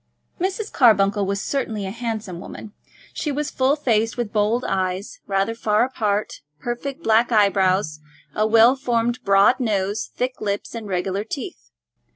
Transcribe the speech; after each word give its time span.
Mrs. 0.39 0.73
Carbuncle 0.73 1.27
was 1.27 1.39
certainly 1.43 1.85
a 1.85 1.91
handsome 1.91 2.39
woman. 2.39 2.73
She 3.13 3.31
was 3.31 3.51
full 3.51 3.75
faced, 3.75 4.17
with 4.17 4.33
bold 4.33 4.65
eyes, 4.65 5.19
rather 5.27 5.53
far 5.53 5.83
apart, 5.85 6.41
perfect 6.59 7.03
black 7.03 7.31
eyebrows, 7.31 7.99
a 8.33 8.47
well 8.47 8.75
formed 8.75 9.19
broad 9.23 9.59
nose, 9.59 10.09
thick 10.15 10.41
lips, 10.41 10.73
and 10.73 10.87
regular 10.87 11.23
teeth. 11.23 11.69